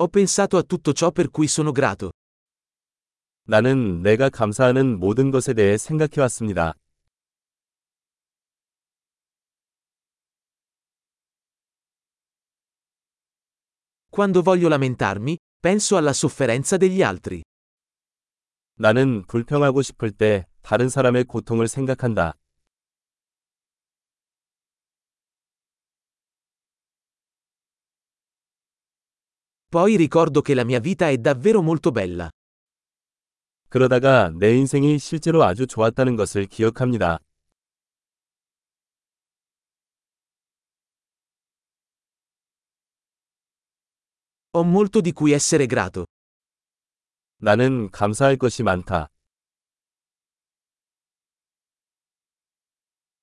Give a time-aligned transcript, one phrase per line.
[0.00, 2.12] Ho pensato a tutto ciò per cui sono grato.
[3.48, 6.74] 나는 내가 감사하는 모든 것에 대해 생각해 왔습니다.
[14.08, 17.42] Quando voglio lamentarmi, penso alla sofferenza degli altri.
[18.76, 22.34] 나는 불평하고 싶을 때 다른 사람의 고통을 생각한다.
[29.67, 32.29] Poi ricordo che la mia vita è davvero molto bella.
[33.69, 37.17] 그러다가 내 인생이 실제로 아주 좋았다는 것을 기억합니다.
[44.55, 46.05] Ho molto di cui essere grato.
[47.37, 49.09] 나는 감사할 것이 많다.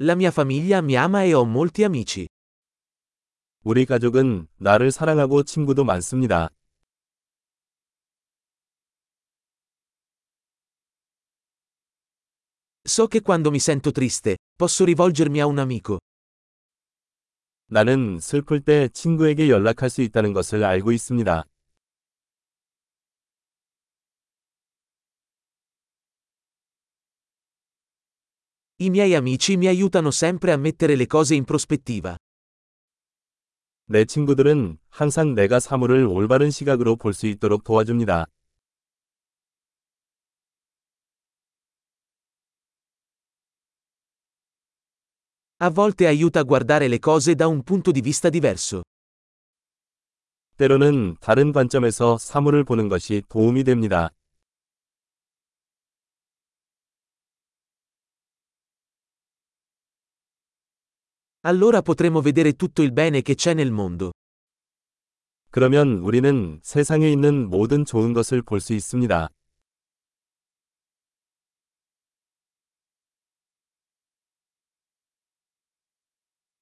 [0.00, 2.26] La mia famiglia mi ama e ho molti amici.
[3.63, 6.49] 우리 가족은 나를 사랑하고 친구도 많습니다.
[12.87, 15.99] So che quando mi sento triste, posso rivolgermi a un amico.
[17.67, 21.43] 나는 슬플 때 친구에게 연락할 수 있다는 것을 알고 있습니다.
[28.81, 32.15] I miei amici mi aiutano sempre a mettere le cose in prospettiva.
[33.91, 38.27] 내 친구들은 항상 내가 사물을 올바른 시각으로 볼 수 있도록 도와줍니다.
[45.61, 48.83] A volte aiuta a guardare le cose da un punto di vista diverso.
[50.57, 54.11] 때로는 다른 관점에서 사물을 보는 것이 도움이 됩니다.
[61.49, 64.11] Allora potremo vedere tutto il bene che c'è nel mondo.
[65.49, 69.29] 그러면 우리는 세상에 있는 모든 좋은 것을 볼 수 있습니다.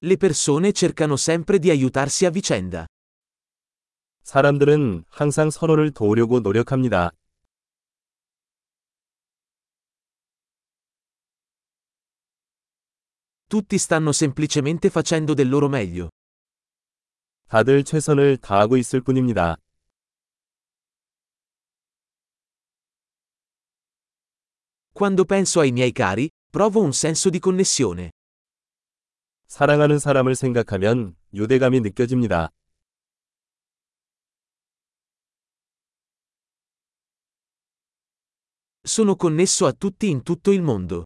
[0.00, 2.86] Le persone cercano sempre di aiutarsi a vicenda.
[4.22, 7.10] 사람들은 항상 서로를 도우려고 노력합니다.
[13.47, 16.09] Tutti stanno semplicemente facendo del loro meglio.
[17.47, 19.57] 다들 최선을 다하고 있을 뿐입니다.
[24.93, 28.11] Quando penso ai miei cari, provo un senso di connessione.
[29.47, 32.49] 사랑하는 사람을 생각하면 유대감이 느껴집니다.
[38.85, 41.05] Sono connesso a tutti in tutto il mondo.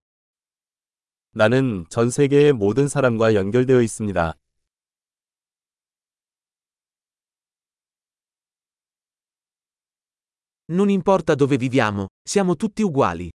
[1.34, 4.34] 나는 전 세계의 모든 사람과 연결되어 있습니다.
[10.69, 13.31] Non importa dove viviamo, siamo tutti uguali.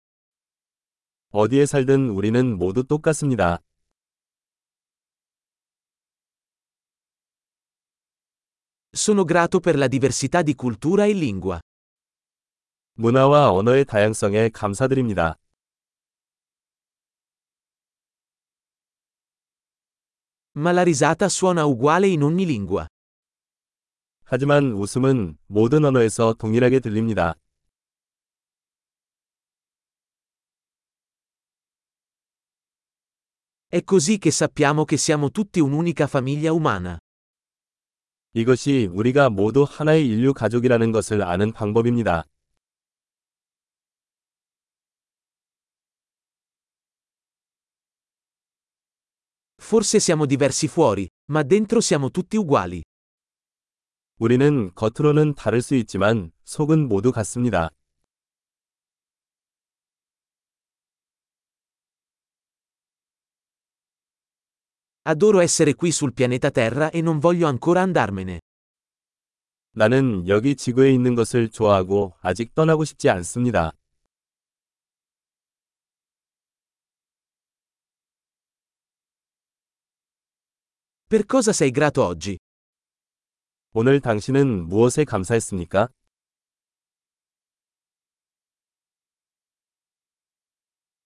[1.32, 3.60] 어디에 살든 우리는 모두 똑같습니다.
[8.94, 11.60] Sono grato per la diversità di cultura e lingua.
[12.94, 15.38] 문화와 언어의 다양성에 감사드립니다.
[20.58, 22.88] Ma la risata suona uguale in ogni lingua.
[24.24, 27.36] 하지만 웃음은 모든 언어에서 동일하게 들립니다.
[33.70, 36.98] È così che sappiamo che siamo tutti un'unica famiglia umana.
[38.34, 42.26] 이것이 우리가 모두 하나의 인류 가족이라는 것을 아는 방법입니다.
[49.67, 52.83] Forse siamo diversi fuori, ma dentro siamo tutti uguali.
[54.19, 57.71] 우리는 겉으로는 다를 수 있지만 속은 모두 같습니다.
[65.05, 68.39] Adoro essere qui sul pianeta Terra e non voglio ancora andarmene.
[69.75, 73.73] 나는 여기 지구에 있는 것을 좋아하고 아직 떠나고 싶지 않습니다.
[81.10, 82.38] Per cosa sei grato oggi?
[83.72, 85.88] 오늘 당신은 무엇에 감사했습니까?